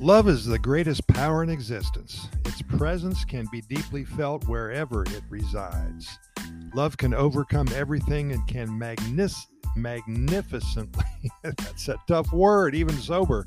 Love 0.00 0.28
is 0.28 0.44
the 0.44 0.58
greatest 0.58 1.06
power 1.06 1.44
in 1.44 1.48
existence. 1.48 2.28
Its 2.44 2.60
presence 2.62 3.24
can 3.24 3.46
be 3.52 3.60
deeply 3.60 4.04
felt 4.04 4.46
wherever 4.48 5.04
it 5.04 5.22
resides. 5.30 6.18
Love 6.74 6.96
can 6.96 7.14
overcome 7.14 7.68
everything 7.76 8.32
and 8.32 8.44
can 8.48 8.68
magnis- 8.68 9.46
magnificently, 9.76 11.04
that's 11.42 11.88
a 11.88 11.96
tough 12.08 12.32
word, 12.32 12.74
even 12.74 12.96
sober, 12.96 13.46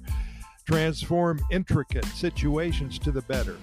transform 0.66 1.38
intricate 1.52 2.06
situations 2.06 2.98
to 2.98 3.12
the 3.12 3.22
better. 3.24 3.58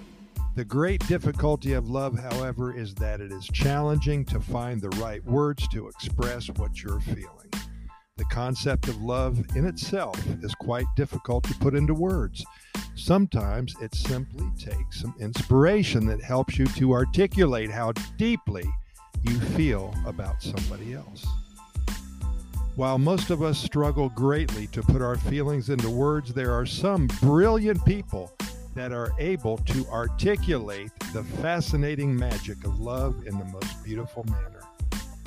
The 0.55 0.65
great 0.65 1.05
difficulty 1.09 1.73
of 1.73 1.89
love, 1.89 2.19
however, 2.19 2.77
is 2.77 2.95
that 2.97 3.23
it 3.23 3.33
is 3.33 3.47
challenging 3.47 4.27
to 4.27 4.41
find 4.41 4.81
the 4.81 4.91
right 5.01 5.25
words 5.25 5.67
to 5.69 5.89
express 5.89 6.49
what 6.51 6.83
you're 6.83 7.01
feeling. 7.01 7.51
The 8.17 8.25
concept 8.27 8.87
of 8.87 9.03
love 9.03 9.45
in 9.57 9.67
itself 9.67 10.17
is 10.41 10.55
quite 10.55 10.87
difficult 10.95 11.43
to 11.45 11.55
put 11.55 11.75
into 11.75 11.95
words. 11.95 12.45
Sometimes 12.95 13.75
it 13.81 13.93
simply 13.93 14.49
takes 14.57 15.01
some 15.01 15.17
inspiration 15.19 16.07
that 16.07 16.23
helps 16.23 16.57
you 16.57 16.67
to 16.67 16.93
articulate 16.93 17.71
how 17.71 17.91
deeply 18.17 18.63
you 19.25 19.41
feel 19.41 19.93
about 20.07 20.41
somebody 20.41 20.95
else. 20.95 21.27
While 22.77 22.99
most 22.99 23.31
of 23.31 23.43
us 23.43 23.59
struggle 23.59 24.09
greatly 24.11 24.69
to 24.69 24.83
put 24.83 25.03
our 25.03 25.17
feelings 25.17 25.69
into 25.69 25.91
words, 25.91 26.33
there 26.33 26.53
are 26.53 26.67
some 26.67 27.09
brilliant 27.21 27.85
people 27.85 28.33
that 28.75 28.93
are 28.93 29.13
able 29.19 29.59
to 29.59 29.87
articulate 29.89 30.91
the 31.13 31.25
fascinating 31.25 32.17
magic 32.17 32.65
of 32.65 32.79
love 32.79 33.27
in 33.27 33.37
the 33.39 33.45
most 33.45 33.83
beautiful 33.83 34.25
manner. 34.25 34.64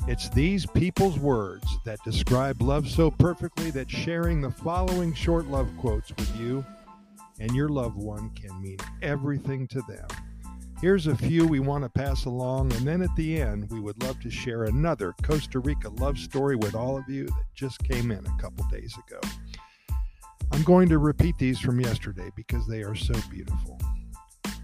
It's 0.08 0.30
these 0.30 0.64
people's 0.64 1.18
words 1.18 1.66
that 1.84 2.02
describe 2.02 2.62
love 2.62 2.88
so 2.88 3.10
perfectly 3.10 3.70
that 3.72 3.90
sharing 3.90 4.40
the 4.40 4.50
following 4.50 5.12
short 5.12 5.48
love 5.48 5.68
quotes 5.76 6.08
with 6.16 6.34
you 6.34 6.64
and 7.38 7.54
your 7.54 7.68
loved 7.68 7.98
one 7.98 8.30
can 8.30 8.58
mean 8.62 8.78
everything 9.02 9.68
to 9.68 9.82
them. 9.82 10.06
Here's 10.80 11.08
a 11.08 11.14
few 11.14 11.46
we 11.46 11.60
want 11.60 11.84
to 11.84 11.90
pass 11.90 12.24
along, 12.24 12.72
and 12.72 12.88
then 12.88 13.02
at 13.02 13.14
the 13.16 13.38
end, 13.38 13.70
we 13.70 13.80
would 13.80 14.02
love 14.02 14.18
to 14.20 14.30
share 14.30 14.64
another 14.64 15.14
Costa 15.22 15.58
Rica 15.58 15.90
love 15.90 16.18
story 16.18 16.56
with 16.56 16.74
all 16.74 16.96
of 16.96 17.06
you 17.06 17.26
that 17.26 17.44
just 17.54 17.78
came 17.84 18.10
in 18.10 18.26
a 18.26 18.40
couple 18.40 18.64
days 18.70 18.96
ago. 19.06 19.20
I'm 20.52 20.62
going 20.62 20.88
to 20.88 20.96
repeat 20.96 21.36
these 21.36 21.60
from 21.60 21.82
yesterday 21.82 22.30
because 22.34 22.66
they 22.66 22.82
are 22.82 22.94
so 22.94 23.12
beautiful. 23.30 23.78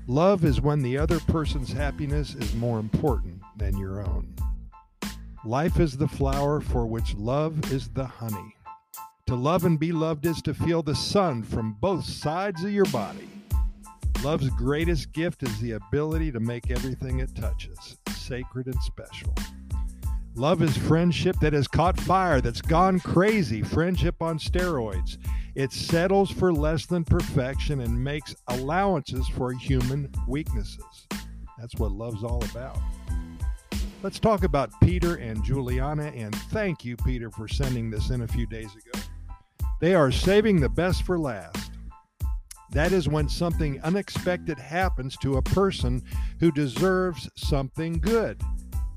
Love 0.07 0.43
is 0.47 0.63
when 0.63 0.81
the 0.81 0.97
other 0.97 1.21
person's 1.21 1.71
happiness 1.71 2.35
is 2.35 2.55
more 2.55 2.79
important 2.79 3.43
than 3.59 3.77
your 3.77 4.01
own. 4.01 4.35
Life 5.47 5.79
is 5.79 5.99
the 5.99 6.09
flower 6.09 6.63
for 6.63 6.87
which 6.87 7.15
love 7.17 7.71
is 7.71 7.89
the 7.91 8.07
honey. 8.07 8.57
To 9.27 9.35
love 9.35 9.67
and 9.67 9.79
be 9.79 9.93
loved 9.93 10.25
is 10.25 10.41
to 10.41 10.55
feel 10.55 10.83
the 10.83 10.95
sun 10.95 11.43
from 11.43 11.77
both 11.83 12.07
sides 12.07 12.65
of 12.65 12.73
your 12.73 12.87
body. 12.87 13.29
Love's 14.23 14.49
greatest 14.49 15.13
gift 15.13 15.43
is 15.43 15.61
the 15.61 15.73
ability 15.73 16.33
to 16.33 16.41
make 16.41 16.71
everything 16.71 17.19
it 17.19 17.35
touches 17.35 17.99
sacred 18.09 18.69
and 18.69 18.83
special. 18.85 19.35
Love 20.35 20.63
is 20.63 20.79
friendship 20.79 21.37
that 21.43 21.53
has 21.53 21.69
caught 21.69 22.01
fire, 22.01 22.41
that's 22.41 22.63
gone 22.63 22.99
crazy, 22.99 23.63
friendship 23.63 24.23
on 24.23 24.39
steroids. 24.39 25.19
It 25.55 25.73
settles 25.73 26.31
for 26.31 26.55
less 26.55 26.87
than 26.87 27.05
perfection 27.05 27.81
and 27.81 28.03
makes 28.03 28.35
allowances 28.49 29.29
for 29.29 29.53
human 29.53 30.11
weaknesses. 30.27 31.07
That's 31.59 31.75
what 31.77 31.93
love's 31.93 32.25
all 32.25 32.43
about. 32.51 32.79
Let's 34.05 34.21
talk 34.21 34.45
about 34.45 34.71
Peter 34.83 35.15
and 35.15 35.43
Juliana, 35.43 36.13
and 36.15 36.35
thank 36.51 36.85
you, 36.85 36.95
Peter, 36.95 37.31
for 37.31 37.49
sending 37.49 37.89
this 37.89 38.11
in 38.11 38.21
a 38.21 38.29
few 38.29 38.47
days 38.47 38.69
ago. 38.75 39.01
They 39.81 39.95
are 39.95 40.13
saving 40.13 40.61
the 40.61 40.69
best 40.69 41.05
for 41.05 41.19
last. 41.19 41.73
That 42.73 42.93
is 42.93 43.09
when 43.09 43.31
something 43.31 43.81
unexpected 43.81 44.59
happens 44.59 45.17
to 45.23 45.39
a 45.39 45.43
person 45.43 46.03
who 46.39 46.53
deserves 46.53 47.31
something 47.35 47.95
good, 47.95 48.43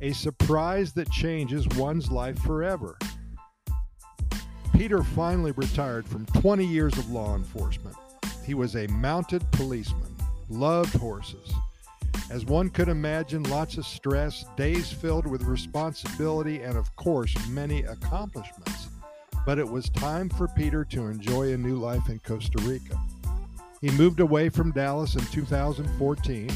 a 0.02 0.12
surprise 0.12 0.92
that 0.96 1.10
changes 1.10 1.66
one's 1.78 2.12
life 2.12 2.38
forever. 2.40 2.98
Peter 4.74 5.04
finally 5.04 5.52
retired 5.52 6.06
from 6.06 6.26
20 6.26 6.66
years 6.66 6.98
of 6.98 7.10
law 7.12 7.34
enforcement. 7.34 7.96
He 8.46 8.56
was 8.56 8.76
a 8.76 8.88
mounted 8.88 9.50
policeman, 9.54 10.14
loved 10.50 10.98
horses. 10.98 11.54
As 12.30 12.46
one 12.46 12.70
could 12.70 12.90
imagine, 12.90 13.44
lots 13.44 13.78
of 13.78 13.86
stress, 13.86 14.44
days 14.58 14.92
filled 14.92 15.26
with 15.26 15.44
responsibility, 15.44 16.62
and 16.62 16.78
of 16.78 16.94
course, 16.98 17.34
many 17.48 17.84
accomplishments. 17.84 18.90
But 19.46 19.60
it 19.60 19.68
was 19.68 19.90
time 19.90 20.30
for 20.30 20.50
Peter 20.50 20.84
to 20.86 21.08
enjoy 21.08 21.54
a 21.54 21.58
new 21.58 21.78
life 21.78 22.10
in 22.10 22.20
Costa 22.20 22.62
Rica. 22.64 23.00
He 23.80 23.92
moved 23.92 24.20
away 24.20 24.50
from 24.50 24.74
Dallas 24.74 25.16
in 25.16 25.26
2014. 25.28 26.50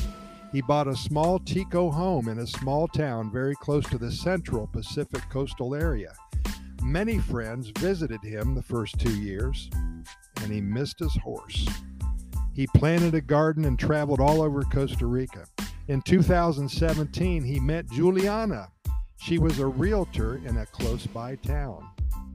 He 0.52 0.62
bought 0.62 0.90
a 0.90 0.96
small 0.96 1.40
Tico 1.40 1.90
home 1.90 2.28
in 2.28 2.40
a 2.40 2.48
small 2.48 2.90
town 2.90 3.32
very 3.32 3.56
close 3.56 3.86
to 3.86 3.98
the 3.98 4.12
central 4.12 4.68
Pacific 4.68 5.22
coastal 5.30 5.74
area. 5.74 6.14
Many 6.84 7.20
friends 7.20 7.72
visited 7.80 8.22
him 8.22 8.56
the 8.56 8.62
first 8.62 9.00
two 9.00 9.18
years, 9.22 9.70
and 10.42 10.52
he 10.52 10.60
missed 10.60 11.00
his 11.00 11.16
horse. 11.24 11.66
He 12.54 12.68
planted 12.68 13.16
a 13.16 13.22
garden 13.22 13.64
and 13.64 13.80
traveled 13.80 14.20
all 14.20 14.42
over 14.42 14.64
Costa 14.64 15.06
Rica. 15.06 15.46
In 15.92 16.02
2017, 16.04 17.44
he 17.44 17.60
met 17.60 17.86
Juliana. 17.92 18.70
She 19.20 19.40
was 19.40 19.60
a 19.60 19.68
realtor 19.68 20.38
in 20.46 20.56
a 20.56 20.66
close 20.68 21.06
by 21.06 21.36
town. 21.36 21.86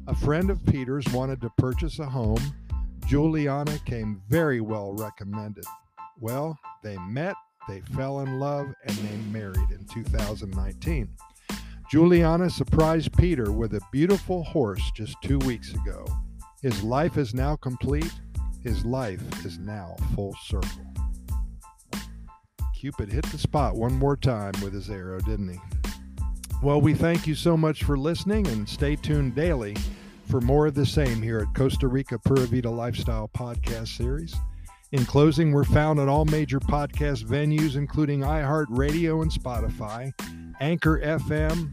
A 0.09 0.15
friend 0.15 0.51
of 0.51 0.63
Peter's 0.67 1.07
wanted 1.11 1.41
to 1.41 1.49
purchase 1.57 1.99
a 1.99 2.05
home. 2.05 2.55
Juliana 3.07 3.79
came 3.87 4.21
very 4.29 4.61
well 4.61 4.93
recommended. 4.93 5.65
Well, 6.21 6.59
they 6.83 6.99
met, 6.99 7.35
they 7.67 7.81
fell 7.97 8.21
in 8.21 8.39
love, 8.39 8.75
and 8.85 8.95
they 8.95 9.17
married 9.33 9.71
in 9.71 9.87
2019. 9.87 11.09
Juliana 11.91 12.51
surprised 12.51 13.17
Peter 13.17 13.53
with 13.53 13.73
a 13.73 13.81
beautiful 13.91 14.45
horse 14.45 14.83
just 14.95 15.17
two 15.23 15.39
weeks 15.39 15.73
ago. 15.73 16.05
His 16.61 16.83
life 16.83 17.17
is 17.17 17.33
now 17.33 17.57
complete. 17.57 18.13
His 18.63 18.85
life 18.85 19.47
is 19.47 19.59
now 19.59 19.97
full 20.15 20.37
circle. 20.45 20.96
Cupid 22.77 23.11
hit 23.11 23.25
the 23.33 23.39
spot 23.39 23.75
one 23.75 23.95
more 23.95 24.19
time 24.19 24.53
with 24.63 24.75
his 24.75 24.91
arrow, 24.91 25.19
didn't 25.21 25.49
he? 25.49 25.59
Well, 26.63 26.79
we 26.79 26.93
thank 26.93 27.27
you 27.27 27.35
so 27.35 27.57
much 27.57 27.85
for 27.85 27.97
listening 27.97 28.47
and 28.49 28.69
stay 28.69 28.97
tuned 28.97 29.35
daily 29.35 29.75
for 30.29 30.43
more 30.43 30.67
of 30.67 30.75
the 30.75 30.85
same 30.85 31.23
here 31.23 31.39
at 31.39 31.55
Costa 31.55 31.89
Rica 31.89 32.19
Pura 32.19 32.41
Vida 32.41 32.69
Lifestyle 32.69 33.31
Podcast 33.35 33.97
Series. 33.97 34.37
In 34.93 35.07
closing, 35.07 35.53
we're 35.53 35.65
found 35.65 35.99
at 36.01 36.09
all 36.09 36.27
major 36.27 36.61
podcast 36.61 37.25
venues, 37.25 37.77
including 37.77 38.21
iHeartRadio 38.21 39.23
and 39.23 39.31
Spotify, 39.31 40.13
Anchor 40.61 41.01
FM, 41.01 41.73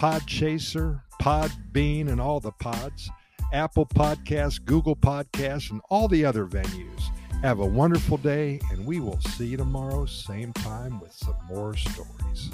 Podchaser, 0.00 1.02
Podbean, 1.20 2.08
and 2.08 2.18
all 2.18 2.40
the 2.40 2.52
pods, 2.52 3.10
Apple 3.52 3.84
Podcasts, 3.84 4.64
Google 4.64 4.96
Podcasts, 4.96 5.70
and 5.70 5.82
all 5.90 6.08
the 6.08 6.24
other 6.24 6.46
venues. 6.46 7.10
Have 7.42 7.60
a 7.60 7.66
wonderful 7.66 8.16
day, 8.16 8.58
and 8.72 8.84
we 8.84 8.98
will 8.98 9.20
see 9.20 9.46
you 9.46 9.56
tomorrow, 9.56 10.06
same 10.06 10.52
time, 10.54 10.98
with 10.98 11.12
some 11.12 11.36
more 11.48 11.76
stories. 11.76 12.50